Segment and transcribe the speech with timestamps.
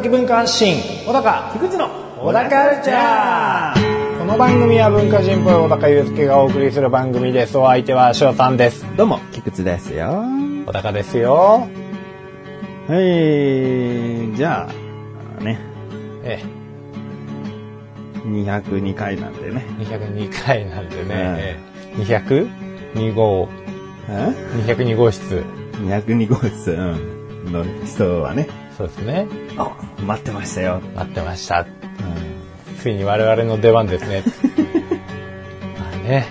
[0.00, 1.90] 的文化発信小高菊池の
[2.22, 7.58] 小高カルチャーこの番組は文化人っぽい小高祐介がお送りする番組です。
[7.58, 8.86] お相手は翔さんです。
[8.96, 10.24] どうも、菊池ですよ。
[10.64, 11.68] 小高ですよ。
[12.88, 14.70] はい、じゃ
[15.38, 15.60] あ、ね、
[16.24, 16.42] え
[18.24, 19.66] 202回なんでね。
[19.80, 21.10] え202回なんでね、うん。
[21.10, 21.58] え
[21.98, 22.02] え。
[22.02, 23.50] 202号
[24.08, 24.32] え
[24.66, 25.44] ？202号室
[25.74, 27.52] ?202 号室うん。
[27.52, 28.48] の人はね、
[28.80, 29.26] そうですね
[29.58, 30.80] あ、待ってましたよ。
[30.94, 31.66] 待ってました
[32.80, 34.22] ついに我々の出番ですね
[35.78, 36.26] まあね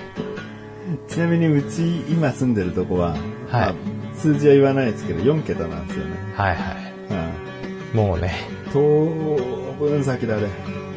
[1.08, 3.20] ちなみにうち今住んでるとこは、はい
[3.52, 3.74] まあ
[4.16, 6.12] 数字は言わないですけど4桁なんですよね。
[6.36, 6.56] はいは
[7.94, 8.34] いもうね
[8.66, 8.72] うん。
[8.74, 10.48] 当分先だね。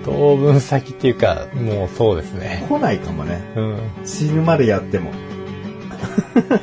[0.05, 3.41] 当分先っていうかもうそうですね来ないかもね。
[3.55, 5.13] うん死ぬまでやっても。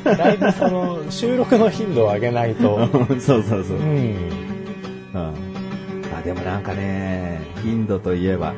[0.04, 2.86] だいぶその収録の頻度を上げないと
[3.18, 3.78] そうそうそう。
[3.78, 4.49] う
[5.14, 5.20] うん。
[5.20, 5.34] ん
[6.16, 8.54] あ、でもなんかね、頻度といえば、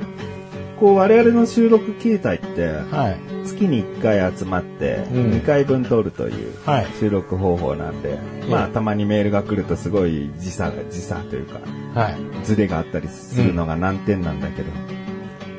[0.78, 3.46] こう我々の収録形態って、はい。
[3.46, 5.30] 月に1回集まってうん。
[5.32, 6.86] 2回分撮るというはい。
[6.98, 11.60] 収録方法なんで、まあたまにメールが来るとすごい時差が時差というか
[11.94, 12.16] はい。
[12.44, 14.70] ズレがあったりするのが難点なんだけど、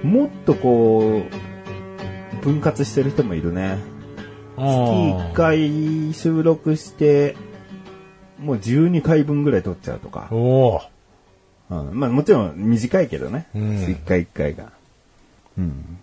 [0.04, 1.24] もっとこ
[2.42, 3.78] う分割してる人もいるね。
[4.58, 7.36] 月1回収録して
[8.44, 10.28] もう12回分ぐらい撮っちゃうとか。
[10.32, 10.82] お、お。
[11.70, 13.62] うん、まあもちろん短いけどね、うん。
[13.78, 14.72] 1回1回が。
[15.58, 15.98] うん。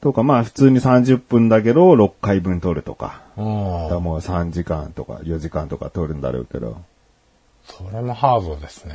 [0.00, 3.22] とかまあ普通に30分だけど6回分撮るとか。
[3.36, 6.82] おだからもう3時間とか4時間とか撮るんだろうけど。
[7.64, 8.94] それもハードですね。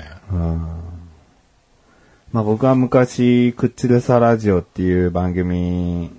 [2.31, 6.11] まあ僕は昔、クッチルサラジオっていう番組、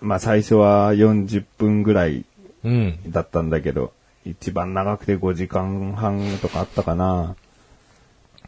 [0.00, 2.24] まあ最初は40分ぐらい
[2.62, 2.98] うん。
[3.08, 3.92] だったんだけど、
[4.26, 7.36] 一番長くて5時間半とかあったかな。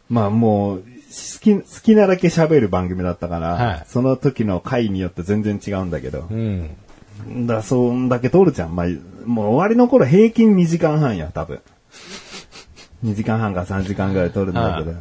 [0.09, 0.83] まあもう、好
[1.39, 6.33] き、好きなだけ喋る番組だったから、はいその時の回によって全然違うんだけどう。
[6.33, 6.75] ん
[7.47, 8.75] だそんだけ撮るじゃん。
[8.75, 8.87] まあ、
[9.25, 11.61] もう終わりの頃平均2時間半や、多分。
[13.05, 14.91] 2時間半か3時間ぐらい撮るんだけど。
[14.91, 14.97] は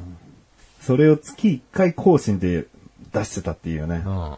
[0.81, 2.66] それを月1回更新で
[3.12, 4.03] 出してたっていうね。
[4.06, 4.37] うん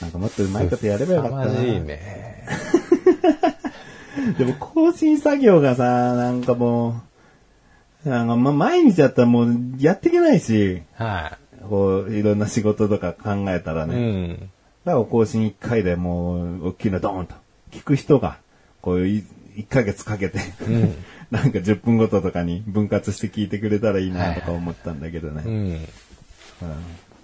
[0.00, 1.62] なんかもっとうまいことやればよかったな。
[1.62, 2.44] いね
[4.38, 7.02] でも更新作業がさ、なんかも
[8.04, 11.38] う、なんかま、毎日やったらもうやっていけないし、は
[11.68, 14.26] こう、いろんな仕事とか考えたらい、うね。
[14.26, 14.50] ん
[14.84, 17.34] だから更新1回でもう、大きいのドーンと。
[17.70, 18.38] 聞く人が、
[18.80, 19.24] こう、い
[19.56, 20.94] 1ヶ月かけて、うん
[21.30, 25.42] なんか10分ごととかに分割して聞いてくれたらいいなとか思ったんだけどね。
[25.44, 25.86] うん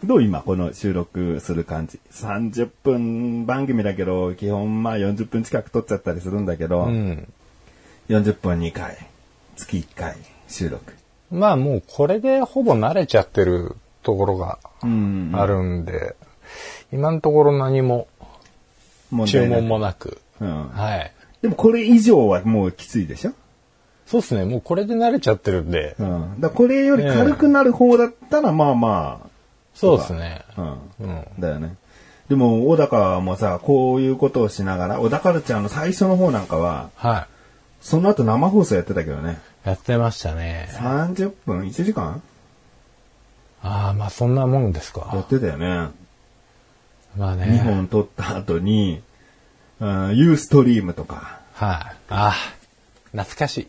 [0.05, 7.33] どう今この収録する感じ ?30 分番組だけど、基本まあ40分近く撮っちゃったりするんだけど、うん
[8.09, 8.97] 40分2回、
[9.57, 10.17] 月1回
[10.49, 10.95] 収録。
[11.31, 15.31] まあもうこれでほぼ慣れちゃってるところがうん。
[15.35, 16.17] あるんで、
[16.93, 18.09] 今のところ何も
[19.27, 20.69] 注文もなく、うん。
[20.71, 21.13] はい。
[21.43, 23.33] でもこれ以上はもうきついでしょ？
[24.07, 26.41] そうですね、もうこれで慣れちゃってるんで、うん。
[26.41, 29.30] だからこれより軽くなる方だったら、まあま
[29.75, 30.45] そうですね。
[30.57, 31.09] あ、うん。
[31.09, 31.27] うん。
[31.39, 31.77] だよね。
[32.29, 37.27] でも、小高もさ、こういうことをしながら、小高カルチャーの最初の方なんかは、は
[37.81, 39.39] その後生放送やってたけどね。
[39.65, 39.69] い。
[39.69, 40.69] やってましたね。
[40.73, 42.23] 30分 ?1 時間？
[43.63, 45.29] ああ、まあそんなもんですやかっ。
[45.29, 45.67] てたよね。
[45.67, 45.91] 2
[47.17, 47.59] まあね。
[47.65, 49.03] 本撮った後に、
[49.81, 51.97] うん、ユーストリームとか、はい。
[52.11, 52.33] ああ、
[53.13, 53.67] 懐かしい。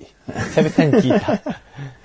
[0.53, 1.41] 久々に聞いた。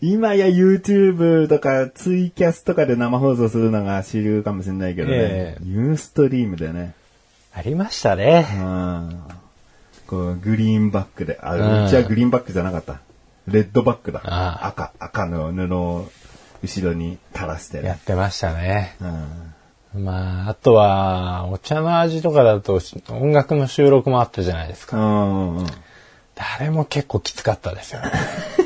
[0.00, 5.14] 今や YouTube とかツイキャスとかで生放送するのが主流かもしれないけどね。
[5.16, 6.94] ええユーストリームでね。
[7.54, 8.46] ありましたね。
[8.58, 9.22] うん。
[10.06, 13.00] こう、グリーンバックで、あ、うんうちはグリーンバックじゃなかった。
[13.46, 14.20] レッドバックだ。
[14.24, 16.08] ああ赤、赤の布を
[16.62, 17.88] 後ろに垂らしてね。
[17.88, 18.96] やってましたね。
[19.94, 20.04] うん。
[20.04, 24.96] まあ、あとは、お茶の味とかだと音楽の収録もあったじゃないですか。
[24.98, 25.66] うんうん
[26.36, 28.10] 誰も結構きつかったですよね。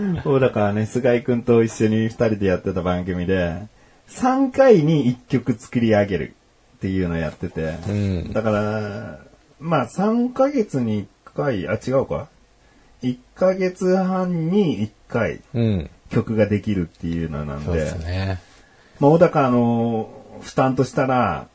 [0.00, 0.22] うん。
[0.22, 3.66] そうだからね、菅井くんと一緒に二人でやってた番組で、
[4.08, 6.34] 3回に1曲作り上げる
[6.76, 9.18] っていうのをやってて、うんだから、
[9.58, 12.28] まあ3ヶ月に1回、あ、違うか
[13.02, 15.90] ?1 ヶ月半に1回うん。
[16.10, 18.40] 曲ができるっていうのなんそうで、ですね。
[18.98, 20.10] まあ、小高あの、
[20.40, 21.46] 負担としたら、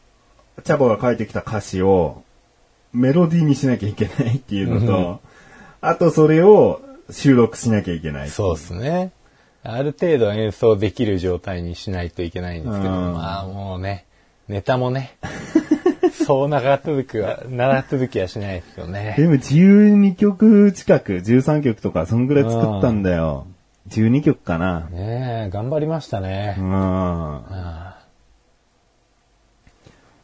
[0.64, 2.24] チャボが書いてきた歌詞を
[2.94, 5.20] メロディーにしなきゃいけないっていうのと、
[5.82, 8.30] あとそれを収録しなきゃいけない。
[8.30, 9.12] そうですね。
[9.64, 14.06] ある程度演奏できる状態にしないといけないんですけど、うんまあもうね、
[14.48, 15.18] ネタもね、
[16.26, 19.16] そう長続きは、長続きはしないですよね。
[19.18, 23.48] でも12曲近く、13曲とか、そんぐらい作ったんだよ。
[23.90, 24.88] 12曲かな。
[24.92, 26.62] ねえ、頑張りましたねう。
[26.62, 26.74] ん。
[26.74, 27.98] あ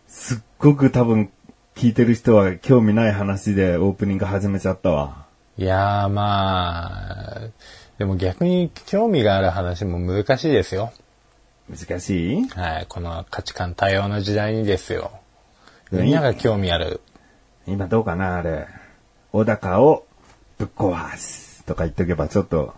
[0.07, 1.30] すっごく多分、
[1.75, 5.21] 聞いてる人は興味ない話でオープニング始めちゃったわ。
[5.57, 7.39] いやーまあ、
[7.98, 10.92] でも逆に興味がある話も難しいですよ。
[11.69, 12.48] 難しい？
[12.50, 15.12] はい、この価値観多様の時代にですよ。
[15.92, 17.01] うんみんなが興味ある。
[17.68, 18.68] 今どうかなあれ。
[19.33, 20.06] 小高を
[20.57, 22.74] ぶっ壊すとか言っとけばちょっと、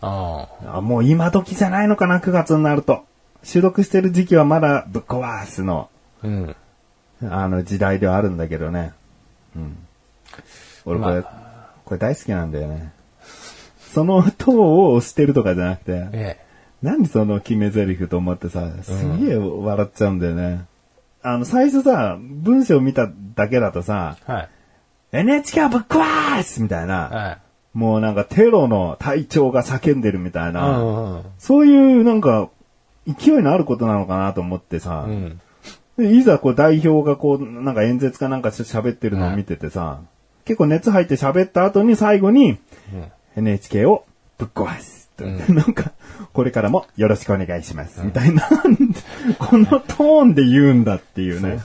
[0.00, 0.08] うん。
[0.08, 3.04] あもう今時じゃないのかな9月になると。
[3.42, 5.90] 収録してる時期はまだぶっ壊すの、
[6.22, 6.56] うん。
[7.22, 8.92] あの時代ではあるんだけどね。
[9.54, 9.76] うん。
[10.86, 11.43] 俺これ、ま
[11.84, 12.92] これ大好きなんだよね。
[13.92, 16.44] その塔を押してるとかじゃなくて、え
[16.82, 20.66] 何その決め台詞と思ってさ、すげえ笑っちゃうんだよね。
[21.22, 24.32] あの、最初さ、文章見ただけだとさ、え。
[24.32, 24.48] はい。
[25.12, 27.38] NHK はぶっ壊すみたいな、はい。
[27.78, 32.50] もうなんかテロの隊長が叫んでるみたいな、うんうんそういうなんか、
[33.06, 35.40] 勢いのあることなのかなと思ってさ、うん。
[35.96, 40.00] でいざこう代表がこう、なんか演説かなんか喋ってるのを見ててさ、
[40.44, 42.58] 結構熱入って喋った後に最後に、
[43.36, 44.04] NHK を
[44.38, 45.04] ぶっ壊す。
[45.48, 45.92] なんか、
[46.32, 48.02] これからもよろしくお願いします。
[48.02, 48.42] みたいな、
[49.38, 51.60] このトーンで言うんだっていうね。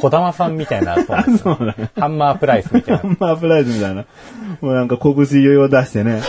[0.00, 3.02] 小玉さんみたいな、 そうですハンマープライスみたいな。
[3.02, 4.06] ハンマープライズみたいな。
[4.62, 6.22] もうなんか拳を出してね。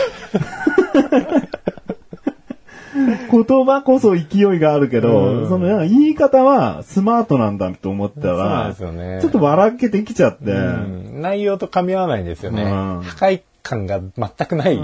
[3.30, 12.62] 言葉こそ勢いがあるけど、うんその言い方はスマートなんだと思ったら、ですよねちょっと笑けてきちゃって、うん内容と噛み合わないんですよね。
[12.62, 14.76] うん不快感が全くない。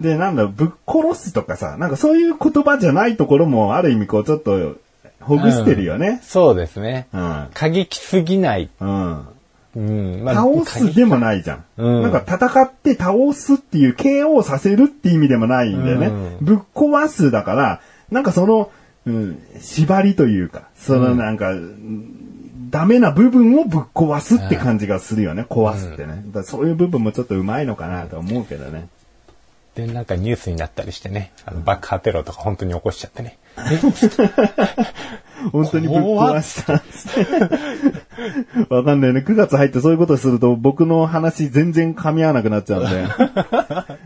[0.00, 4.76] で、なんだ、ぶっ殺すとかさ、なんかそういう言葉じゃないところもある意味こうちょっと
[5.20, 6.20] ほぐしてるよね。
[6.22, 7.08] そうですね。
[7.12, 7.48] うん。
[7.54, 8.68] 過激すぎない。
[8.80, 9.26] うん。
[9.76, 10.24] うん。
[10.24, 11.64] まあ倒すでもないじゃん。
[11.76, 16.06] うんなんか戦って倒すっていう KO させるって意味でもないんだよね。
[16.06, 17.80] うんぶっ壊すだから、
[18.10, 18.70] なんかその、
[19.06, 21.52] うん、縛りというか、そのなんか、
[22.70, 25.46] ダメな部分をぶっ壊すって感じがするよね。
[25.48, 26.24] 壊すってね。
[26.44, 28.88] そういう部分もちょっとうまいのかなと思うけどね。
[29.74, 33.38] で、なんかニュースになったりしてね、あの爆破テロとか本当に起こしちゃってね。
[35.52, 38.74] 本当にぶっ壊したっつって。
[38.74, 39.20] わかんないね。
[39.20, 43.06] 9月入ってそういうことすると僕の話全然噛み合わなくなっちゃうんで。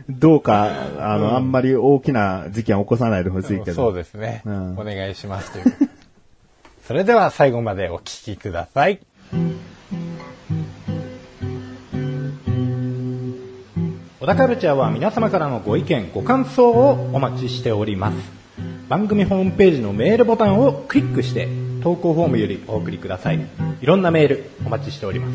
[0.10, 3.74] どうか、あの、あんまり大きな事件起こさないでほしいけど。
[3.74, 4.42] そうですね。
[4.44, 5.64] うんお願いしますという。
[6.86, 9.00] それでは最後までお聞きください。
[14.20, 18.37] 小田カルチャーは皆様からのご意見、ご感想をお待ちしております。
[18.88, 21.46] 番組ホームページのメールボタンをクリックして
[21.82, 23.46] 投稿フォームよりお送りください。
[23.82, 25.34] いろんなメールお待ちしております。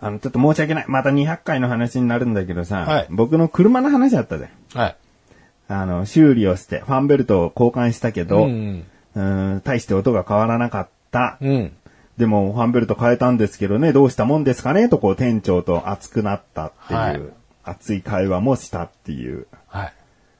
[0.00, 0.84] あの、ちょっと申し訳ない。
[0.88, 4.48] また200回の話になるんだけどさ、はい僕の車の話だったで。
[4.74, 4.96] はい。
[5.68, 11.38] あの、修理をして、ファンベルトを交換したけど、ううんーん、大して音が変わらなかった。
[11.40, 11.72] うん。
[12.18, 17.20] でも、ファンベルト変えたんですけどね、どうしたもんですかねとこう、店長と熱くなったっていう、はい
[17.68, 19.46] 熱い会話もしたっていう。
[19.66, 19.92] はい。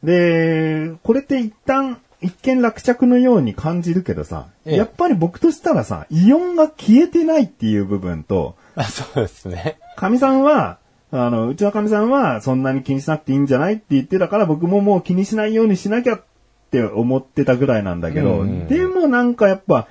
[0.02, 9.78] で、これって一旦、一見落着のように感じるけどさ、ええやっぱり僕としたらさ、イオンが消えてないっていう部分と、あそうですね。
[9.96, 10.78] かみさんは、
[11.10, 16.22] あの、うちのかみさんはそんなに気にしなくていいんじゃないって言ってたから僕ももう気にしないようにしなきゃっ
[16.70, 19.88] て思ってたぐらいなんだけど、うんでもなんかやっぱ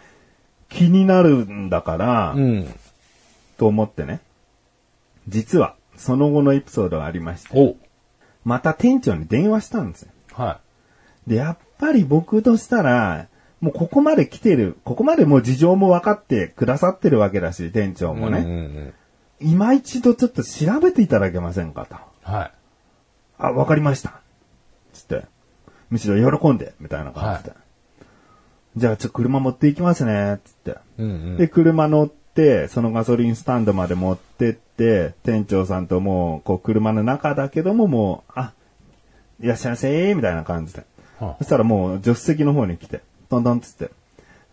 [0.78, 2.68] 気になるんだから、うん。
[3.58, 4.20] と思ってね。
[5.28, 7.76] 実は、その後のエピソードがありまして、お
[8.46, 10.12] また店長に電話したんですよ。
[10.34, 10.60] は
[11.26, 13.28] で、やっぱり僕としたら、
[13.60, 18.16] もうここまで来てる、ここまでもう事情も分かってくださってるわけだし、店長い。
[18.16, 18.40] もね。
[18.40, 18.94] うんうんうん
[19.40, 21.96] 今一度ちょっと調べていただけませんかと。
[22.24, 22.52] はい。
[23.38, 24.20] あ、わかりました。
[24.94, 25.26] つって。
[25.92, 27.54] むしろ喜んで、みたいな感じで。
[28.78, 30.78] じゃあ、ちょ、車持って行きますね、つって。
[30.98, 31.38] うんうん。
[31.38, 38.54] で、車乗って、そのガソリンスタンドまで持ってって、店長さんともう、こう、車の中だけども、もう、あ、
[39.42, 40.86] いらっしゃいませみたいな感じで。
[41.20, 43.90] はそしたらもう、助手席の方に来て、トントンつって。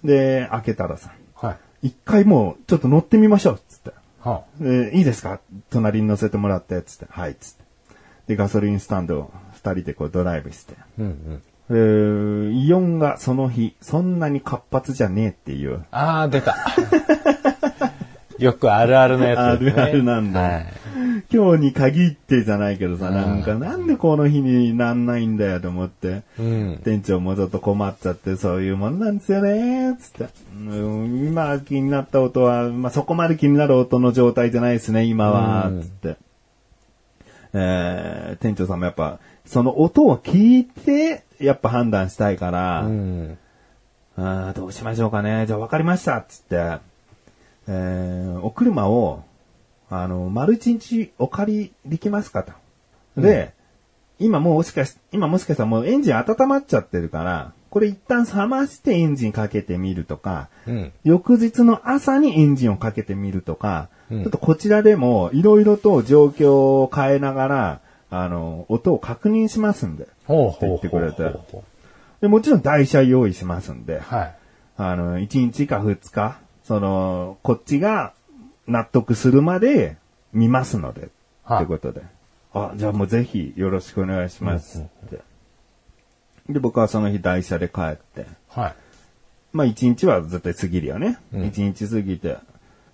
[0.03, 1.53] で、開けたらさ、は
[1.83, 1.89] い。
[1.89, 3.93] 一回もう、ちょっと乗ってみましょう、つって。
[4.21, 5.41] はでいいですか？
[5.69, 7.07] 隣に乗せてもらって、つって。
[7.11, 7.65] はい、つって。
[8.29, 10.75] で、ガソリンスタンドを二人でこうドライブして。
[10.99, 11.43] うんうん。
[11.71, 15.85] えー、イオンがその日、そんなに活発じゃねえっていう。
[15.91, 16.57] あー、出た。
[18.39, 19.71] よくあるあるのやつね。
[19.71, 20.73] あるあるなんだはい。
[21.33, 26.23] 今日に限ってじゃないけどさ、うんなんかなんでこの日になんないんだよと思って。
[26.39, 26.81] うん。
[26.85, 30.29] 店長もちょっと困っちゃって、そういうもんなんですよね、つって。
[30.55, 36.17] うん今気になった音は、まあ、そこまで気になる音の状態じゃないですね、今は、うんつって。
[37.55, 43.39] えー、店長さんもやっぱ、その音を聞いて、やっぱ判断したいから、うん。
[44.17, 45.47] あーどうしましょうかね。
[45.47, 46.79] じゃあ分かりました、つって。
[47.69, 49.23] えー、お車を、
[49.89, 52.53] あの、丸一日お借りできますかと。
[53.21, 53.53] で、
[54.19, 60.93] 今もしかし、今もしかしたらもうエンジン温まっちゃってるから、これ一旦冷ましてエンジンかけてみるとか、うん。
[61.05, 67.81] 翌日の朝にエンジンをかけてみるとか、うんちょっとこちらでもいろいろと状況を変えながら、
[68.11, 70.07] あの、音を確認しますんで。
[70.27, 71.31] ほうって言ってくれて
[72.21, 74.35] でもちろん台車用意しますんでう。、はい。
[74.77, 78.15] あの、1日か2日、その、こっちが
[78.67, 79.97] 納得するまで
[80.33, 81.09] 見ますので、
[81.43, 82.03] はいってことで。
[82.55, 85.21] あ、じゃあもうぜひよろしくお願いしますって。
[86.49, 88.75] で、僕はその日台車で帰って、はい。
[89.53, 91.19] まあ1日は絶対過ぎるよね。
[91.33, 92.39] うん1日過ぎて。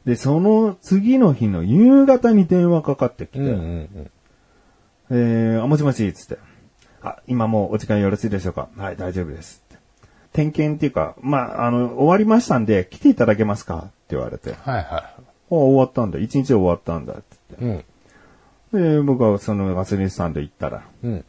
[0.07, 3.55] で、その次の日の夕方に電話かかってきて、うんうんう
[4.01, 4.11] ん。
[5.11, 6.39] えー、あもしもし、つって。
[7.03, 8.69] あ、今もうお時間よろしいでしょうか？
[8.77, 9.63] はい、大丈夫です。
[10.33, 13.77] 点検っていうか、まあ、あの、終わりましたんで、来ていただけますか？
[13.77, 14.55] って言われて。
[14.65, 15.11] あ、はいは
[15.51, 16.19] 終わったんだ。
[16.19, 17.15] 一日終わったんだ。
[17.15, 17.23] つっ
[17.59, 17.65] て。
[17.65, 17.69] い。
[17.69, 18.97] うん。
[18.97, 21.25] で、僕はそのガソリンスタンド行ったら、うん。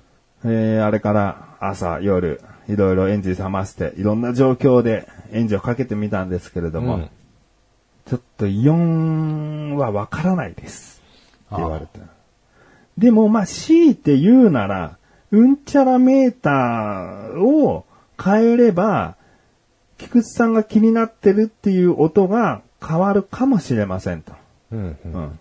[0.45, 7.09] えー、あれから朝、夜、いろいろエンジン冷まして、いろんな状況でエンジンをかけてみたんですけれども、うん
[8.05, 11.01] ちょっとイオンはわからないです。
[11.47, 11.99] って言われて。
[12.97, 14.97] でも、まあ、強いて言うなら、
[15.31, 17.85] うんちゃらメーターを
[18.21, 19.15] 変えれば、
[19.97, 24.33] 菊池さんが気になってるっていう音が変わるかもしれませんと。
[24.71, 24.97] うんう。
[25.05, 25.39] うんん。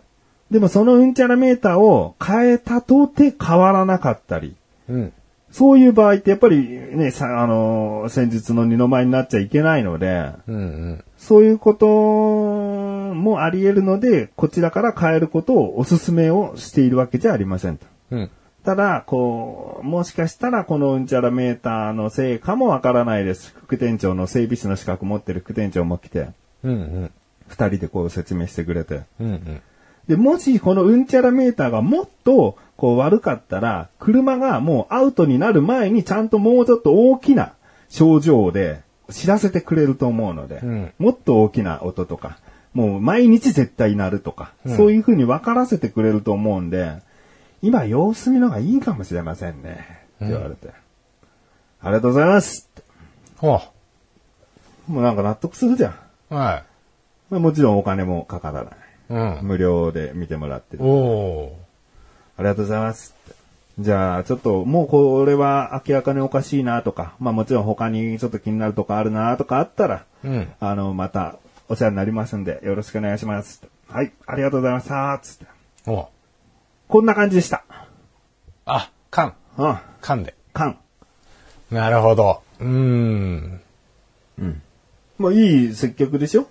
[0.50, 4.54] でもそのうんちゃらメーターを変えたとて変わらなかったり、
[4.88, 5.12] うん。
[5.50, 11.04] そういう場合ってやっぱりね、さあの、戦術の二の舞になっちゃいけないので、うんうん。
[11.20, 17.86] そういうこともあり得るので、こちらから変えることをお勧めをしているわけじゃありませんと。
[18.10, 18.30] うん。
[18.64, 23.54] ただ、こう、もしかしたらこのうんちゃらメーターのせいかもわからないです。
[23.54, 26.30] 副店長の整備士の資格持ってる副店長も来て、
[26.64, 27.10] うんうん。
[27.48, 29.02] 二人でこう説明してくれて。
[29.20, 29.60] うんうん。
[30.08, 37.52] で、もしこのうんちゃらメーターがもっとこう悪かったら、車がもうアウトになる前にちゃんともうちょっと大きな
[37.90, 42.38] 症状で知らせてくれると思うので、うんもっと大きな音とか、
[42.74, 47.02] もう毎日絶対鳴るとか、うんそういう風に分からせてくれると思うんで、
[47.62, 50.00] 今様子見の方がいいかもしれませんね。
[50.16, 50.68] って言われて。
[51.82, 52.68] ありがとうございます
[53.38, 53.58] ほ
[54.86, 55.94] もうなんか納得するじゃん。
[56.30, 56.34] う。
[56.34, 56.64] は
[57.30, 58.74] まあもちろんお金もかからない。
[58.74, 58.76] い。
[59.08, 59.46] うん。
[59.46, 60.84] 無料で見てもらってる。
[60.84, 61.56] お
[62.36, 63.14] ありがとうございます。
[63.78, 70.28] じゃあ、ちょっと、もうこれは明らかにおかしいなとか、まあもちろん他にちょっと気になるとかあるなとかあったら、ー。
[70.28, 70.52] うん。
[70.60, 71.36] あの、また
[71.68, 73.62] お世話になりますんで、よろしくお願いします。
[73.88, 75.46] はい、ありがとうございましたつって。
[76.88, 77.64] こんな感じでした。
[78.66, 79.34] あ、缶。
[79.56, 80.34] うん、缶で。
[80.52, 80.78] 缶。
[81.70, 82.42] なるほど。
[82.58, 83.60] うーん。
[85.18, 86.46] まあいい接客でしょ？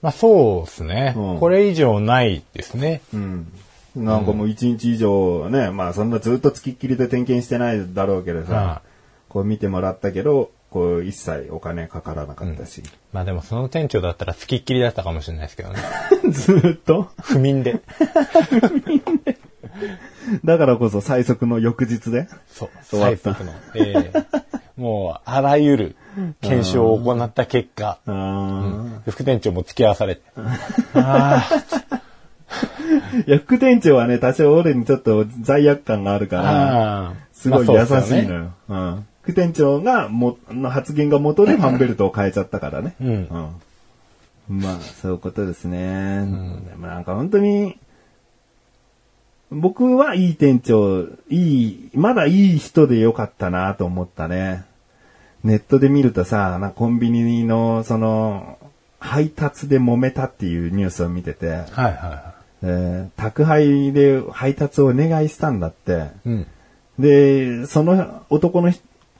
[0.00, 3.02] まあそうですね、うんこれ以上ないですね。
[3.12, 3.52] うん。
[3.96, 8.82] なんかもう一日以上ね、まあそんなずっと付きっきりで点検してないだろうけどさ、
[9.28, 12.82] こう見てもらったけど、こう一切お金かからなかったし。
[13.12, 15.76] まあでもその店長だったら付きっきりだったかもしれないですけどね。
[16.30, 17.08] ずーっと？
[17.22, 17.80] 不眠で。
[20.44, 22.28] だからこそ最速の翌日で？
[22.50, 22.70] そう。
[22.82, 23.52] 最速の。
[23.74, 24.24] ええ
[24.76, 25.96] もう、あらゆる
[26.40, 30.22] 検証を行った結果、あー副店長も付き合わされて。
[30.94, 31.44] あ
[33.26, 38.52] いや、副店長はね、多少俺にちょっと罪悪感があるかあら、ああすごい優まあそうっすよねしいのよ。
[38.68, 39.06] うん。
[39.22, 42.94] 副店長が、も、の発言が元でファンベルトを変えちゃったからね。
[43.00, 44.60] うんうん。
[44.60, 46.26] まあ、そういうことですね。
[46.70, 47.78] でもなんか本当に、
[49.50, 54.64] 僕はいい店長、いい、まだいい人でよかったなと思ったね。
[55.44, 58.58] ネットで見るとさ、なコンビニの、その、
[59.00, 66.10] 配達で揉めたっていうニュースを見てて、はいはいはえー宅配で配達をお願いしたんだって。
[66.26, 66.28] い。
[66.28, 66.46] うん。
[66.98, 68.72] で、その男の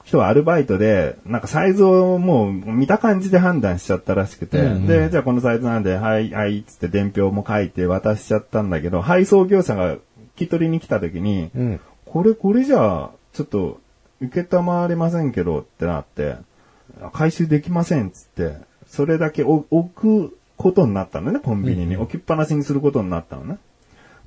[0.03, 9.99] 人はアルバイトで、なんかサイズをもう見た感じで判断しちゃったらしくて、うんうんで、じゃあこのサイズなんで、はい、はい、つって伝票も書いて渡しちゃったんだけど、配送業者が引
[10.35, 11.79] き取りに来た時に、うん。
[12.05, 13.79] これ、これじゃあ、ちょっと、
[14.21, 16.35] 受けたまわれませんけどってなって、
[17.13, 19.89] 回収できませんっつって、それだけお置
[20.27, 21.95] くことになったのね、コンビニに。
[21.95, 23.57] 置きっぱなしにすることになったのね。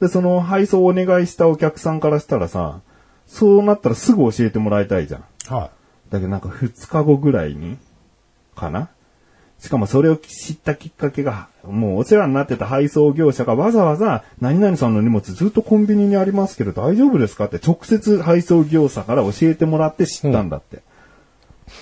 [0.01, 2.81] で、その配送をお願いしたお客さんからしたらさ、
[3.27, 5.25] そうなったらすぐ教えてもらいたいじゃん。
[5.47, 5.71] は
[6.11, 7.77] だけどなんか2日後ぐらいに、
[8.57, 8.89] かな？
[9.59, 20.83] しかもそれを知ったきっかけが、もうお世話になってた配送業者がわざわざ、何々さんの荷物ずっとコンビニにありますけど大丈夫ですかって直接配送業者から教えてもらって知ったんだって。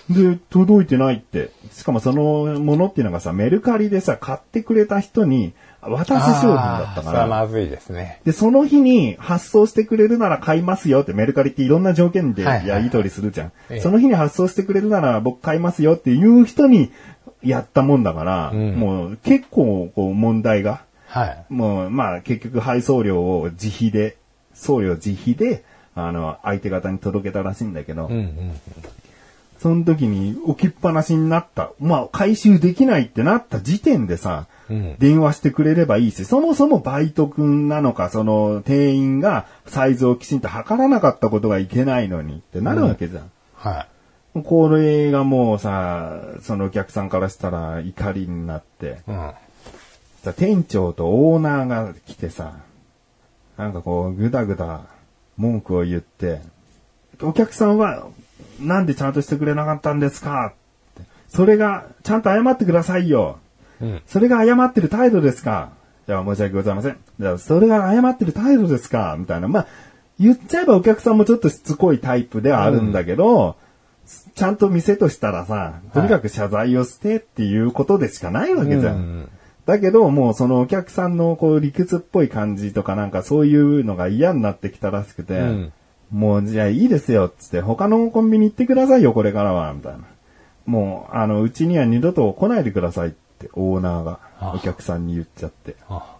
[0.08, 1.50] で、届いてないって。
[1.72, 7.26] しかもそのものっていうのがさ、メルカリでさ、買ってくれた人に渡す商品だったあーそれはから。
[7.26, 8.20] まずいですね。
[8.24, 13.52] で、その日に発送してくれるなら買いますよってメルカリっていろんな条件でやり取りするじゃん。
[13.70, 16.90] ええその日に発送してくれるなら僕買いますよっていう人に
[17.42, 21.44] やったもんだから、うんもう結構こう問題が、はい。
[21.48, 24.16] もうまあ結局配送料を自費で、
[24.54, 28.52] 送料自費で、あの、相手方に届けたらしいんだけど、うんうん。
[29.60, 31.72] その時に置きっぱなしになった。
[31.78, 43.30] まあ回収できないってなった時点でさ、うん電話してくれればいいし、そもそもバイト君なのか、その店員がサイズをきちんと測らなかったことがいけないのにってなるわけじゃん。
[43.54, 43.86] は
[44.44, 48.90] これがもうさ、そのお客さんからしたら怒りになって、い。
[49.08, 49.32] うん。
[50.22, 52.54] さ店長とオーナーが来てさ、
[53.56, 54.82] なんかこう、ぐだぐだ
[55.36, 56.40] 文句を言って、
[57.20, 58.06] お客さんは、
[58.60, 60.54] なんでちゃんとしてくれなかったんですか？
[60.98, 63.38] ってそれが、ちゃんと謝ってくださいよ。
[63.80, 64.02] うん。
[64.06, 65.72] それが謝ってる態度ですか？
[66.06, 66.98] じゃあ申し訳ございません。
[67.18, 69.16] じゃあそれが謝ってる態度ですか？
[69.18, 69.48] みたいな。
[69.48, 69.66] まあ、
[70.18, 73.56] 言っちゃえばお客さんもちょっとしつこいタイプではあるんだけど、
[74.34, 78.96] ちゃんと店としたらさ、とにかく謝罪をしてっていうことでしかないわけじゃん。
[78.96, 79.28] うん
[79.66, 85.72] だけど、もうそのお客さんのこう理屈っぽい感じとかなんかそういうのが嫌になってきたらしくて、うん
[86.10, 90.00] もうじゃあいいですよっつって他のコンビニ行ってくださいよこれからは、みたいな。
[90.66, 95.76] もう、あの、うちには二度と来ないでくださいってオーナーがあお客さんに言っちゃって。
[95.88, 96.16] あ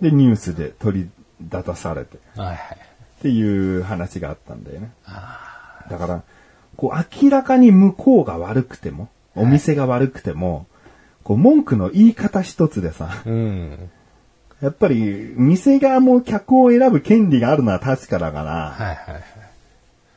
[0.00, 2.16] で、ニュースで取り立たされて。
[2.16, 4.92] っていう話があったんだよね。
[5.90, 6.22] だから、
[6.76, 10.66] こう明らかに向こうが悪くても、お店が悪くても、
[11.22, 13.90] こう文句の言い方一つでさ、うん。
[14.60, 19.22] やっぱり店側も客を選ぶ権利があるのは確かだから、はいはい。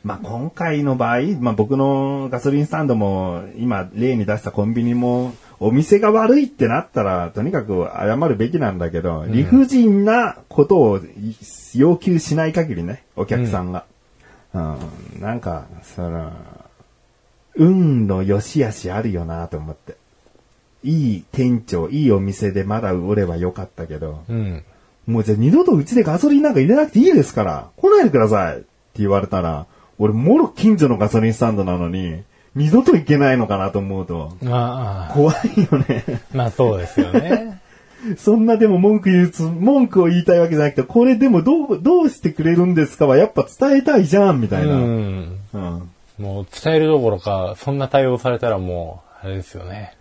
[0.04, 11.00] まあ今回の場合、まあ僕のガソリンスタンドも今例に出したコンビニもお店が悪いってなったらとにかく謝るべきなんだけど、理不尽なことを
[11.74, 13.86] 要求しない限りね、お客さんが。
[14.54, 16.32] うん、なんか、その、
[17.56, 19.96] 運の良し悪しあるよなと思って。
[20.84, 24.64] いい店長、いいお店でまだ売ればよかったけど、うん。
[25.08, 28.66] もうじゃあ二度とうちでガソリンなんか入れなくていいですから、来ないでくださいって
[28.96, 29.66] 言われたら、
[30.00, 32.24] 俺もろ近所のガソリンスタンドなのに、
[32.56, 35.14] 二度と行けないのかなと思うと、ああ。
[35.14, 35.38] 怖い
[35.72, 36.04] よね。
[36.34, 37.62] まあそうですよね。
[38.18, 44.76] そんなでも文句言うつ、文句を言いたいわけじゃなくて、これでもどう、どうしてくれるんですかはやっぱ伝えたいじゃん、みたういな。
[44.76, 45.38] ん。
[45.54, 45.90] うん。
[46.20, 49.94] もう伝えるどころか、そんな対応されたらもう、あれですよね。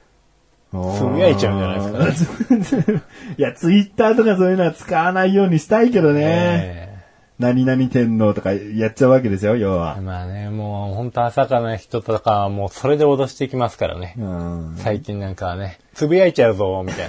[0.72, 3.02] つぶやいちゃうんじゃないですか、ね。
[3.36, 6.22] いや、ツイッターとかそういうのは使わないようにしたいけどね。
[6.24, 6.92] え
[7.38, 10.00] 何々天皇とかやっちゃうわけですよ、要えは。
[10.00, 14.14] まあね、もう本当朝からな人とかはもうそれで脅していきますからね。
[14.16, 17.08] うん最近なんかはね、つぶやいちゃうぞ、みたい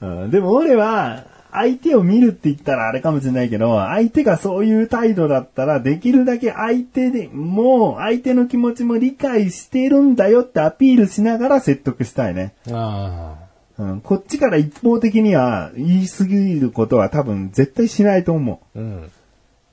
[0.00, 0.08] な。
[0.22, 12.54] うんでも俺は、相手を見るって言ったらあれかもしれないけど、相手がそういう態度だったら、できるだけ相手で、もう相手の気持ちも理解してるんだよってアピールしながら説得したいね。
[12.70, 13.36] あ
[13.78, 18.78] うん、こっちから一方的には言い過ぎることは多分絶対しないと思う。
[18.78, 18.82] あ。
[18.82, 19.10] うん。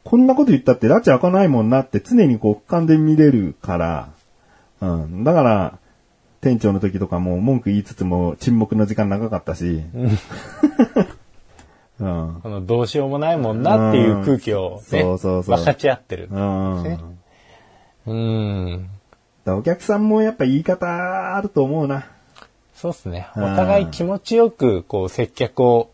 [0.05, 4.09] こんなこと言ったって拉致開かないもんなって常にこう俯瞰で見れるから、
[4.79, 5.23] うん。
[5.25, 5.79] だから、
[6.39, 10.17] 店長の時とかも文句言いつつも沈黙の時間長かったし、うん。
[11.99, 16.29] このどうしようもないもんなっていう空気をね、そうそうそう分かち合ってる。
[16.31, 16.83] うん。
[16.83, 16.99] ね
[18.05, 18.89] うん。
[19.47, 22.07] お客さんもやっぱ言い方あると思うな。
[22.75, 23.27] そうですね。
[23.35, 25.89] おうん互い気持ちよく、こう、接客を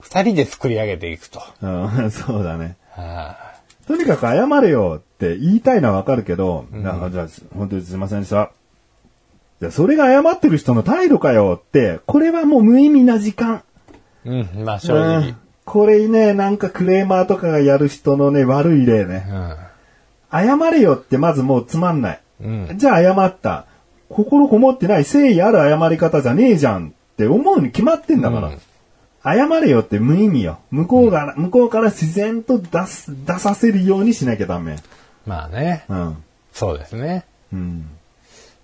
[0.00, 1.42] 二人で作り上げていくと。
[1.62, 1.66] う
[2.06, 2.76] ん、 そうだね。
[2.90, 3.36] は
[3.86, 8.50] とにかく謝れよって言いたいのはわかるけど、なんかじゃあ、本当にすいませんでした。
[9.60, 13.62] じゃあ、それが謝ってる人の態度かよって、これはもう無意味な時間。
[14.26, 15.36] いうん、まあ正う直ん。
[15.64, 19.26] これね、なんかクレーマーとかがやる人のね、悪い例ね。
[20.30, 22.20] 謝れよってまずもうつまんない。
[22.40, 22.66] うん。
[22.68, 22.78] うん。
[22.78, 23.66] じゃあ謝った。
[24.08, 28.48] 心こもってない誠意ある謝り方じゃねえじゃんって思うに決まってんだから。
[28.48, 28.60] うん
[29.26, 30.60] 謝れよって無意味よ。
[30.70, 34.76] 向こうが、向こうから自然と出す、出させるようにしなきゃダメ。
[35.26, 35.84] まあね。
[35.88, 36.16] うん。
[36.52, 37.24] そうですね。
[37.52, 37.90] うん。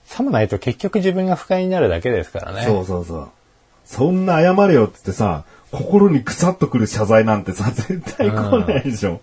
[0.04, 2.62] さもないと結局自分が不快になるだけですからね。
[2.62, 3.28] そうそうそう。
[3.84, 8.34] そんな謝れよってってさ、心にくさっとくる謝罪なんてさ、 絶対来
[8.66, 9.20] ないでしょ。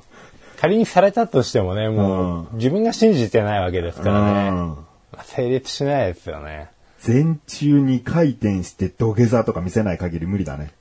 [0.59, 4.49] 仮にされたとしてもね、もう、自分が信じてないわけですからね。
[4.49, 4.67] うん
[5.11, 6.69] まあ成立しないですよね。
[7.05, 10.71] 前中に回転して土下座とか見せない限り無理だね。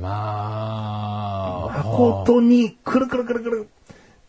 [0.00, 3.68] まあ、誠に、くるくるくるくる、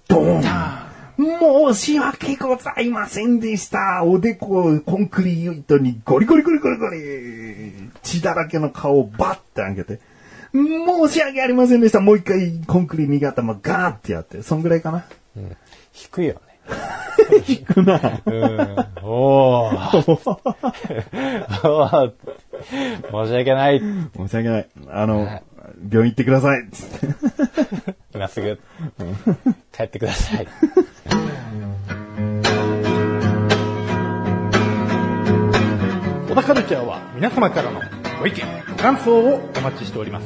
[0.07, 0.87] ドーン
[1.17, 4.03] 申し訳ございませんでした。
[4.03, 7.89] おでこをコンクリートにゴリゴリゴリゴリゴリ。
[8.03, 9.99] 血だらけの顔をバッて開けて。
[10.53, 11.99] 申し訳ありませんでした。
[12.01, 14.43] もう一回コンクリ右頭ガーってやって。
[14.43, 15.06] そんぐらいかな。
[15.36, 15.51] 引
[16.12, 16.39] くよね。
[17.47, 18.21] 引くな。
[18.25, 18.75] うん。
[19.03, 20.12] おー。
[21.63, 22.13] お ー
[23.25, 23.82] 申し訳ない。
[24.15, 24.67] 申し訳ない。
[24.89, 25.41] あの、
[25.89, 26.67] 病院行ってください。
[28.13, 28.60] 今すぐ、
[29.71, 30.47] 帰ってください。
[36.38, 37.82] 田カルチャーは皆様からの
[38.19, 40.26] ご意見、ご感想をお待ちしております。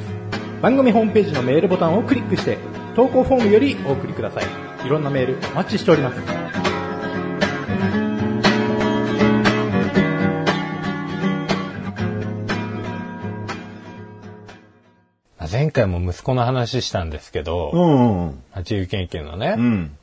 [0.60, 2.58] 番組ホームページのメールボタンをクリックして、
[2.94, 4.44] 投稿フォームよりお送りください。
[4.86, 6.20] いろんなメールお待ちしております。
[15.50, 18.42] 前回も息子の話したんですけど、うんうん。
[18.58, 19.96] 自由研究のね、うん。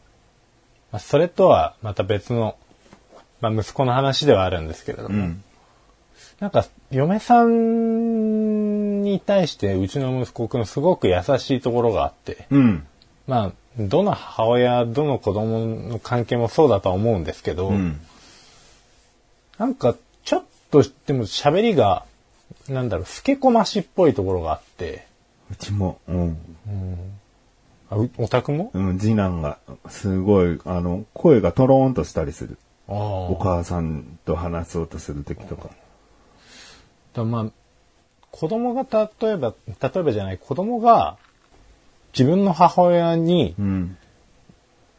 [0.92, 2.56] まあ、それとはまた別の、
[3.42, 5.44] まあ、息子の話ではあるんですけれども、うん。
[6.40, 12.88] なんか嫁さんに対してうちの息子くんすごく優しいところがあって、うん。
[13.28, 18.00] まあ、どの母親、どの子供の関係もそうだとは思うんですけど、うん。
[19.58, 22.06] なんかちょっとでも喋りが、
[22.70, 25.06] なんだろう、老けこましっぽいところがあって、
[25.52, 26.38] うちも、うん。
[27.90, 28.72] あうお宅も？
[28.74, 29.58] うん、次男が、
[29.90, 32.58] すごい、あの、声がトローンとしたりする。
[32.88, 35.70] あお母さんと話そうとするときとか。
[37.20, 37.46] だまあ、
[38.32, 38.84] 子供が
[39.22, 41.18] 例えば、例えばじゃない、子供が
[42.14, 43.98] 自分の母親に、うん。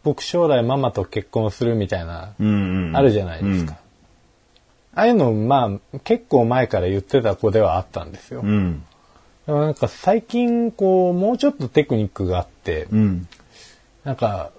[0.03, 2.97] 僕将来ママと結婚するみたいな、うんうん。
[2.97, 3.77] あるじゃないですか。
[4.95, 8.41] ああいうの、まあ、結構前から言ってた子ではあったんですよ。
[8.43, 8.83] うん。
[9.47, 13.29] でもなんか最近、こう、もうちょっとテクニックがあって、うん。
[14.05, 14.51] なんか、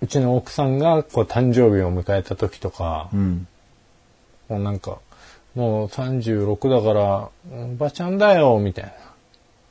[0.00, 3.46] うちの奥さんがこう誕生日を迎えた時とか、うん。
[4.48, 4.98] もうなんか、
[5.54, 8.84] もう36だから、おばちゃんだよ、みたい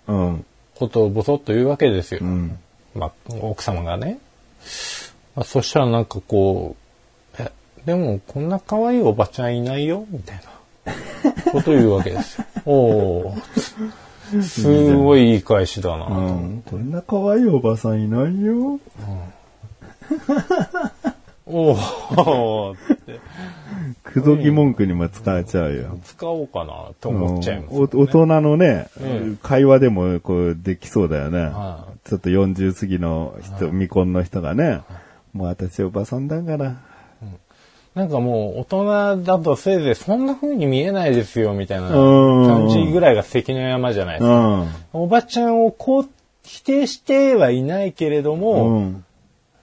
[0.08, 0.46] なうん。
[0.76, 2.20] ことをぼそっと言うわけですよ。
[2.22, 2.60] うん。
[2.94, 3.12] まあ、
[3.42, 4.20] 奥様がね。
[5.36, 6.76] まあ、そしたらなんかこ
[7.40, 7.52] う、え、
[7.86, 10.42] でもこんな可愛いおばちゃんいないよみたい
[10.86, 12.46] なことを言うわけですよ。
[12.66, 16.12] おーすごいいい返しだなと。
[16.12, 16.64] うん。
[16.66, 18.80] こんな可愛いおばさんいないよ。
[21.50, 23.20] おーって
[24.04, 25.98] くどき文句にも使えちゃうよ。
[26.04, 31.40] 使おうかなと思っちゃいます、うんお大人のね、うん会話でもこうできそうだよね。
[31.40, 34.82] はちょっと40過ぎの人、未婚の人がね、
[35.34, 36.78] もう私おばさんだから。
[37.96, 44.38] なんかもう大人だとせいぜいそんな風に見えないですよみたいなうん感じぐらいが関の山じゃないですうか。
[44.38, 44.68] ん。
[44.94, 46.10] おばちゃんをこう
[46.44, 49.04] 否定してはいないけれども、うん。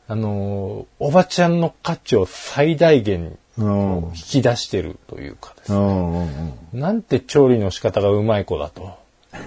[0.07, 3.95] あのーおばちゃんの価値を最大限うん。
[4.07, 5.83] 引き出してるというかですうね。
[5.83, 6.53] ん。
[6.73, 6.81] うん。
[6.81, 8.99] なんて調理の仕方がうまい子だと。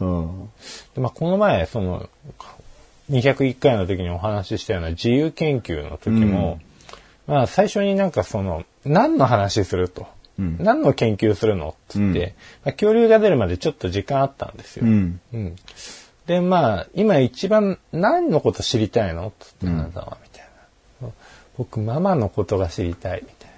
[0.00, 0.50] うん。
[0.94, 2.08] でまあ、この前、その、
[3.10, 6.60] 201回の時にお話ししたような自由研究の時も、
[7.26, 10.06] まあ、最初になんかその、何の話すると。
[10.38, 14.84] うん何の研究するのっつって、まあ、恐竜が出るまでちょっと時間あったんですよ。
[14.84, 15.18] うん。
[15.32, 15.56] うん。
[16.26, 19.32] で、まあ、今一番何のこと知りたいの？
[19.38, 20.48] つって、あなたは、みたい
[21.02, 21.08] な。
[21.56, 23.56] 僕、ママのことが知りたい、みたいな。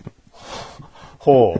[1.18, 1.54] ほ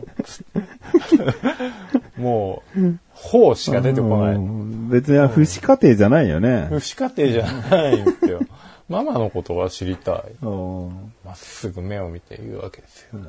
[2.17, 2.19] う。
[2.19, 4.35] もう、ほうしか出てこない。
[4.35, 6.67] うん別に不死家庭じゃないよね。
[6.69, 8.41] 不死家庭じゃないんですよ。
[8.89, 10.23] ママのことが知りたい。
[10.41, 13.19] うんまっすぐ目を見て言うわけですよ。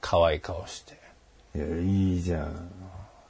[0.00, 0.94] 可愛い顔して。
[1.54, 2.70] いや、いいじゃん。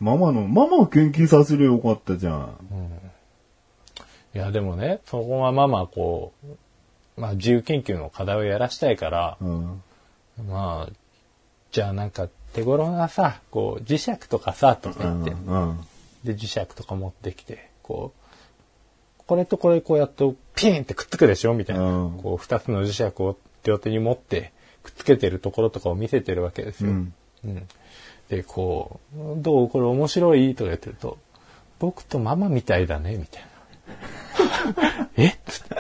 [0.02, 2.56] ママの、ママを研究させるよかったじゃん。
[4.34, 9.82] いや、でもね、そこはママこう、まあ自由研究の課題をやらしたいから、うん。
[10.48, 10.92] まあ、
[11.70, 15.80] じゃあなんか手頃なさ、こう磁石とかさ、とか言って、うん。
[16.24, 18.12] で磁石とか持ってきて、こ
[19.20, 20.24] う、これとこれこうやって
[20.56, 21.84] ピンってくっつくでしょみたいな。
[21.84, 26.90] うんこう二つの磁石を両手に持ってくっつけてるところとかを見せてるわけですよ。
[26.90, 27.68] うんうん
[28.32, 31.18] で、こう、どうこれ面白いとか言ってると、
[31.78, 35.10] 僕とママみたいだねみたいな。
[35.18, 35.36] え？
[35.44, 35.76] つって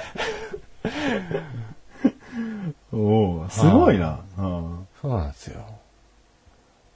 [2.92, 4.20] おおすごいな。
[4.36, 5.64] うんそうなんですよ。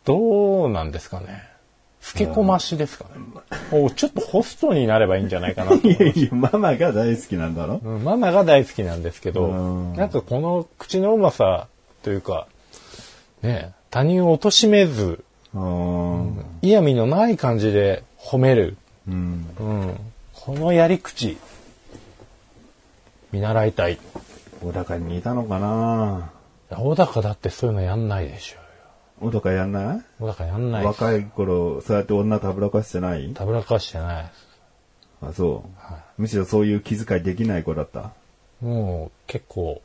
[0.04, 1.48] どうなんですかね。
[2.14, 3.10] けこましですかね。
[3.72, 7.78] おちょっとホストになればいいんじゃないかな いやいや、ママが大好きなんだろ？
[7.78, 11.66] たうんママが大好きなんですけど、うんなんかこの口のうまさ
[12.02, 12.46] というか、
[13.40, 15.24] ね、他人を貶めず、うん。
[16.62, 18.76] 嫌味のない感じで褒める。
[19.08, 19.46] うん。
[19.58, 20.00] うん。
[20.34, 21.38] このやり口、
[23.32, 23.98] 見習いたい。
[24.62, 26.30] 小高に似たのかな？
[26.70, 28.56] 小高だってそういうのやんないでしょ
[29.20, 30.02] 小高やんない？
[30.18, 33.32] 小高やんない若い頃、そうやって女たぶらかしてない？
[33.34, 34.30] たぶらかしてない。
[35.22, 35.64] あ、そ
[36.18, 36.22] う。
[36.22, 38.12] むしろそういう気遣いできない子だった？
[38.60, 39.80] もう結構、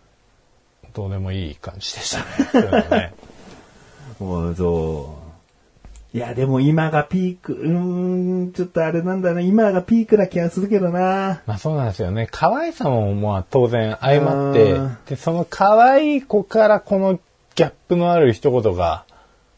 [0.94, 2.18] どうでもいい感じでし
[2.52, 3.14] たね
[4.20, 5.21] もう、そう。
[6.14, 11.42] いや、でも今がピーク、うーん、ちょっとあれなんだな、今がピークな気がするけどな。
[11.46, 12.28] まあそうなんですよね。
[12.30, 17.20] 可愛さもまあ当然相まってうん、で、その可愛い子からこの
[17.56, 19.06] ギャップのある一言が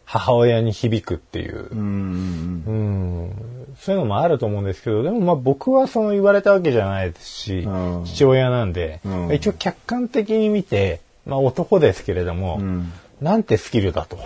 [0.06, 1.76] 母親に響くっていうう。
[1.76, 2.64] ん。
[2.68, 3.32] うん
[3.80, 12.94] そういうのもあると思うんですけど、でもまあ僕はその言われたわけじゃないですし、うん父親なんで、うん一応客観的に見て、まあ男ですけれども、うん。
[13.22, 14.20] なんてスキルだと。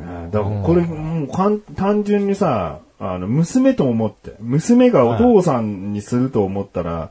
[0.00, 7.10] あだからこれ、もうかん単純にさ、あの、娘と思って、娘がお父さんにすると思ったら、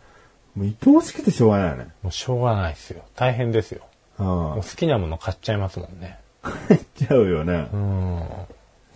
[0.56, 1.88] もう愛おしくてしょうがないよね。
[2.04, 3.04] もうしょうがないですよ。
[3.16, 3.82] 大変ですよ。
[4.18, 6.20] もうあ好きなもの買っちゃいますもんね。
[6.44, 6.52] あ。
[6.68, 7.76] 買っちゃうよねう。
[7.78, 8.22] ん。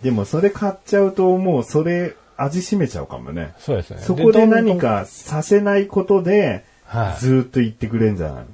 [0.02, 3.52] でもそれ買っちゃうともうそれ味しめちゃうかもね。
[3.58, 3.98] そうですね。
[4.00, 8.44] そこで何かさせないことで、はいずーっと言ってくれんじゃない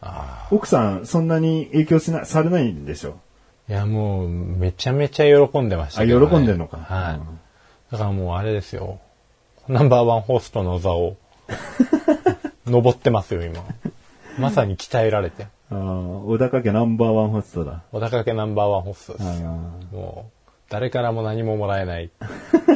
[0.00, 3.18] あ奥さんそんなに影響しな、されないんでしょ？
[3.68, 6.08] いや、もう、めちゃめちゃ喜んでましたね。
[6.08, 6.78] 喜んでんのか。
[6.78, 7.20] はい。
[7.92, 8.98] だからもうあれですよ。
[9.68, 11.16] ナンバーワンホストの座を、
[12.66, 13.62] 登ってますよ、今。
[14.38, 15.46] まさに鍛えられて。
[15.70, 17.82] あー小高家ナンバーワンホストだ。
[17.90, 19.24] 小高家ナンバーワンホストです。
[19.24, 19.48] あ
[19.92, 22.10] もう、誰からも何ももらえない。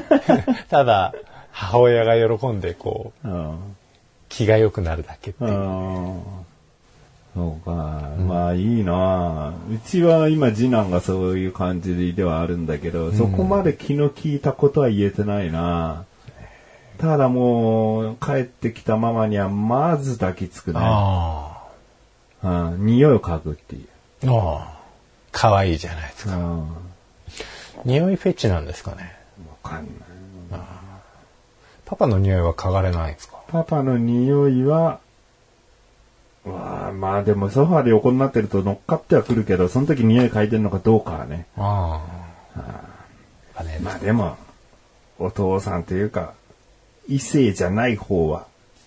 [0.71, 1.13] ただ、
[1.53, 3.29] 母親が喜んで、こう、
[4.29, 5.49] 気が良くなるだけってー。
[5.49, 6.23] いう。
[7.39, 7.71] そうか。
[8.19, 16.05] まあいいなうちは今次男がそういう感じではあるんだけど、そこまで気の利いたことは言えてないな
[16.99, 20.81] ただもう、帰ってきたママにはまず抱きつくね。
[20.83, 21.63] あ
[22.43, 23.85] うん匂いを嗅ぐってい
[24.25, 24.31] う。
[24.31, 24.35] あ。
[24.35, 24.79] ああ。
[25.31, 26.37] 可愛いじゃないですか。
[26.37, 26.67] うん
[27.85, 29.15] 匂いフェチなんですかね。
[29.63, 30.61] わかんない。
[31.85, 33.39] パパの匂いは嗅がれないんですか？
[33.47, 34.99] パパの匂いは、
[36.51, 41.47] わあまあでもソファーで横になってると乗っかってはくるけど、その時匂い嗅いでるのかどうかはね。
[41.57, 42.03] あ
[42.57, 43.63] あ。
[43.83, 44.37] まあでも、
[45.19, 46.35] お父さんというか、
[47.09, 48.47] 異性じゃない方は、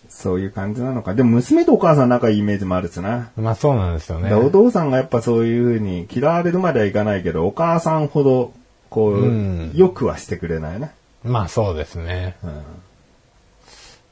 [0.10, 1.14] そういう感じなのか。
[1.14, 3.32] でも娘とお母さん仲いいイメージもあるしな。
[3.38, 4.30] まあそうなんですよね。
[4.30, 8.54] でお父さんがやっぱそういう風に嫌われるまではいかないけど、お母さんほど、
[8.90, 10.92] こう、うんよくはしてくれないな。
[11.24, 12.36] まあそうですね。
[12.44, 12.62] うん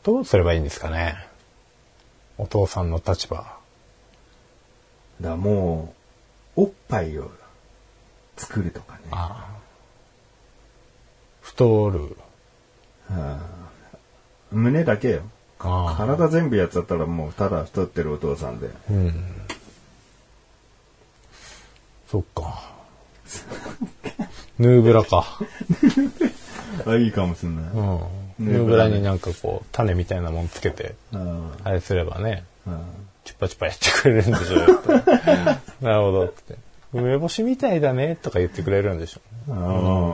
[0.03, 1.28] どうすればいいんですかね。
[2.39, 3.37] お父さんの立場。
[3.37, 3.57] だか
[5.21, 5.93] らも
[6.55, 7.29] う、おっぱいを
[8.37, 9.01] 作るとかね。
[9.11, 9.59] ああ。
[11.41, 12.15] 太る。
[14.51, 15.23] 胸だけよ。
[15.59, 15.95] ああ。
[15.97, 18.69] 体全部やっちゃったらもうただ太ってるお父さんで。
[18.89, 19.13] うん。
[22.07, 22.71] そっか。
[24.57, 25.39] ヌーブラか。
[26.87, 27.65] あ、いいかもしんない。
[27.65, 28.28] うん。
[28.39, 32.79] ヌーブラねヌーブラになんかこう、種みたいなもんつけて、うんあれすればね、うん
[33.25, 34.89] チュッパチュッパやってくれるんでしょうよって
[35.85, 36.55] なるほどって。
[36.93, 39.57] 梅干しみたいだねとか言ってくれるんでしょうね。
[39.59, 39.61] あ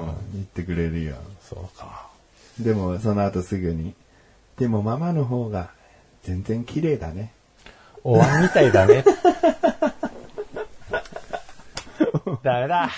[0.10, 1.16] あ言ってくれるよ。
[1.42, 2.08] そうか。
[2.60, 3.94] でもその後すぐに。
[4.58, 5.70] でもママの方が
[6.24, 7.32] 全然綺麗だね。
[8.04, 9.06] お椀みたいだね。
[12.44, 12.90] ダメだ。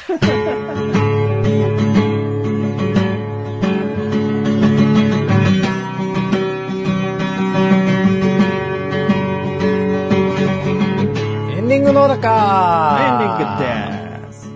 [11.97, 14.49] エンディングのだかエンディングです。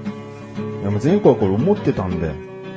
[0.84, 2.32] でも前回これ思ってたんで、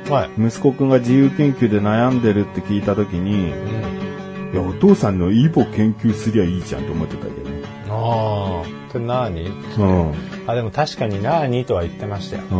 [0.09, 0.41] はい。
[0.47, 4.53] 息子くんが自由研究で悩んでるって聞いたときに、うん。
[4.53, 7.49] いや、お父さんのイボ研究すりゃいいじゃんと思ってたけど。
[7.89, 8.65] ああ。
[8.91, 10.13] それ何うん。
[10.47, 12.43] あ、でも確かに何とは言ってましたよ。
[12.51, 12.55] う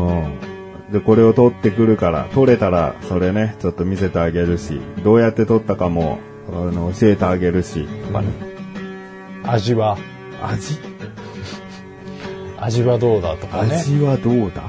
[0.89, 0.91] ん。
[0.91, 7.87] で、これを取ってくるから、取れたら、それね、ちょっと見せてあげるし、どうやって取ったかも、あの、教えてあげるし。
[8.11, 8.29] まあね
[9.43, 9.97] 味は、
[10.41, 10.94] 味？
[12.65, 13.75] 味はどうだとかね。
[13.75, 14.63] 味はどうだ？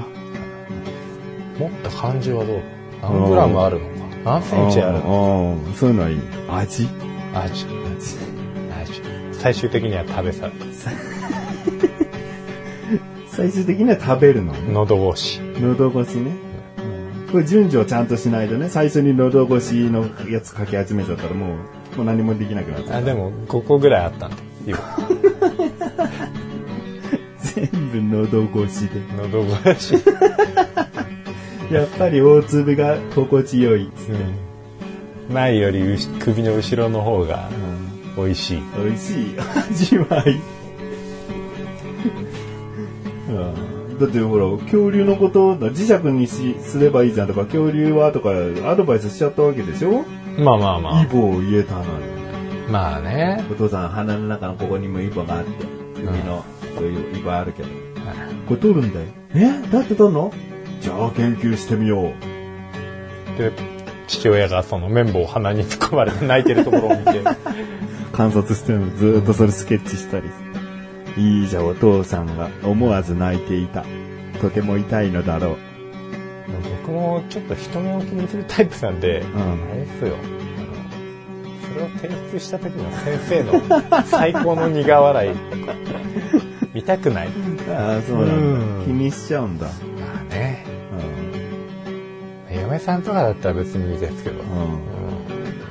[1.59, 2.61] 持った感じはどう？
[3.01, 3.93] だ何グラムあるのか？
[4.25, 6.19] 何センチあるのうんうんそういうのはいい。
[6.49, 6.87] 味？
[7.33, 7.65] 味。
[8.81, 9.01] 味。
[9.33, 10.51] 最終的には食べされ
[13.29, 14.53] 最終的には食べるの？
[14.53, 14.59] ね。
[14.73, 15.39] 喉越し。
[15.59, 16.31] 喉越しね。
[17.31, 21.55] これ順序をちゃんとしないとね、最初に喉越しのやつ書き始めちゃったらも
[21.93, 23.01] う、もう何もできなくなっちゃう。
[23.01, 24.77] あでも5個ぐらいあったんで今
[27.97, 29.01] 全部喉越しで。
[29.17, 29.93] 喉越し、
[31.73, 33.85] やっぱり大粒が心地よい。
[33.85, 37.49] うん、前より首の後ろの方が
[38.15, 38.61] 美味しい。
[38.83, 39.35] 美味しい
[39.71, 40.39] 味わい。
[43.29, 43.99] うん。
[43.99, 48.29] だってほら、恐竜のこと、磁石にしすればいいじゃんとか、恐竜はとか、
[48.69, 50.05] アドバイスしちゃったわけでしょ？
[50.37, 51.87] まあまあまイボを言えたのに。
[52.69, 53.43] あまあね。
[53.51, 55.49] お父さん鼻の中のここにもイボがあって、
[55.95, 57.69] 首の、そういうイボあるけど。
[58.47, 59.05] これ取るんだよ。
[59.35, 59.69] え？
[59.71, 60.33] だって取るの？
[60.81, 63.37] じゃあ研究してみよう。
[63.37, 63.51] で
[64.07, 67.23] 父親がその綿棒を鼻に突っ込まれて泣いてるところを見て
[68.13, 70.29] 観察してるのずーっとそれスケッチしたり。
[71.17, 73.83] いいじゃん、お父さんが思わず泣いていた。
[74.39, 75.57] とても痛いのだろう。
[76.85, 80.15] 僕もちょっと人目を気にするタイプなんで、んあれですよ
[81.73, 85.35] それを提出した時の先生の最高の苦笑い
[86.81, 87.29] くない
[87.69, 88.33] ああ、そうなんだ。
[88.35, 89.67] うん気にしちゃうんだ。
[89.67, 89.71] ま
[90.21, 90.65] あね
[92.49, 94.47] う嫁さんとかだったら別にいいですけど、ん。
[94.47, 94.53] うん。
[94.53, 94.67] うん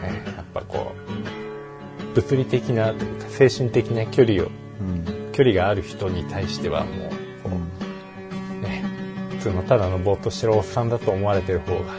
[0.03, 0.93] ねやっぱこ
[2.13, 5.05] う物理的なというか精神的な距離をうん。
[5.33, 7.11] 距離がある人に対してはもう
[7.45, 8.83] こうね
[9.31, 11.95] 普通のただのぼーっとしてるおっさんだと思われてる方が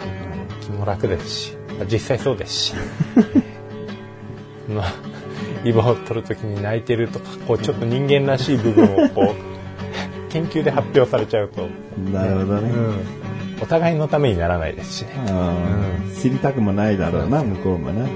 [0.61, 1.57] 気も楽ですし
[1.91, 2.73] 実際そうですし
[4.67, 4.93] まあ
[5.63, 9.57] イボを取る時に泣いてるとかこうちょっと人間らしい部分をこう
[10.29, 11.67] 研究で発表されちゃうと、
[12.11, 12.69] なるほどね。
[12.69, 13.27] うん。
[13.61, 16.15] お互いのためにならないですしね、うん。
[16.15, 18.01] 知りたくもないだろうな、向こうもね。
[18.01, 18.11] はい、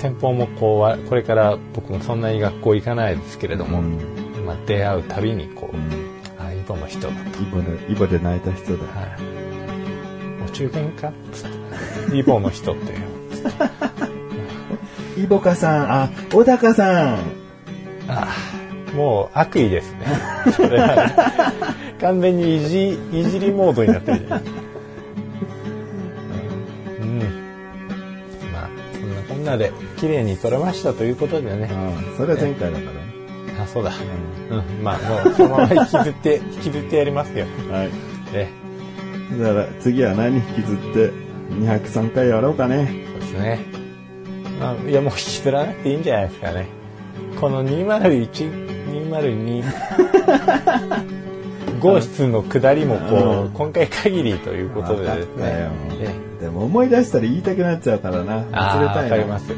[0.00, 3.98] 先方もこうはこれから僕もそんなに学校行かないですけれども、うん。
[4.46, 6.46] まあ、出会うたびにこう、うん。
[6.46, 7.08] あイボの人。
[7.08, 8.84] だと、イボで、イボで泣いた人だ。
[8.94, 11.12] はい、お中元か
[12.14, 12.94] イボの人って
[15.16, 17.18] イボカさん、あ、小高さん。
[18.08, 18.28] あ
[18.94, 20.06] もう悪意ですね
[22.00, 24.42] 完全にいじいじりモードになってるじゃない
[27.00, 27.18] うん
[28.52, 31.68] まあそんなこんなで綺麗に撮れましたということでね
[32.08, 32.16] うん。
[32.16, 32.96] それは前回だからね。
[33.60, 33.92] あそうだ
[34.50, 37.88] うんまあもうそのまま引きずって 引きずってやりますよはい。
[38.32, 38.48] ね
[39.40, 41.10] だから次は何引きずって
[41.60, 42.88] 203回やろうかね。
[43.12, 43.75] そうですね。
[44.74, 46.66] まあ、いや、もう引きずらなくていいんじゃないですかね。
[47.40, 48.30] この201、
[49.10, 49.62] 202
[51.80, 55.70] 号室の下りもこうんう、今回限りということでですね。
[56.00, 58.44] ええでも思い出したら言いたくなっちゃうからな。
[58.52, 59.52] ああ、忘れたいかります。
[59.52, 59.56] う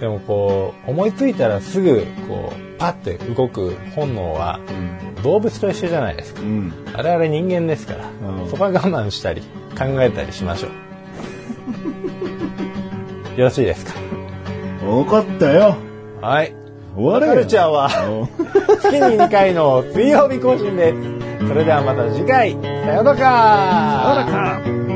[0.00, 4.60] でもこう、思いついたらすぐ、こう、パッて動く本能は、
[5.24, 6.42] 動物と一緒じゃないですか。
[6.42, 6.44] ん。
[6.44, 6.72] うん。
[6.94, 8.04] 我々人間ですから、
[8.42, 9.42] うんそこは我慢したり、
[9.76, 10.70] 考えたりしましょう。
[13.40, 13.92] よろしいですか？
[14.88, 15.76] 分かったよ。
[16.20, 16.54] はい。
[16.96, 17.32] 終われよ。
[17.34, 20.92] カルチャーはお月に2回の水曜日更新で
[21.40, 21.46] す。
[21.46, 24.87] それではまた次回、さようならあらか。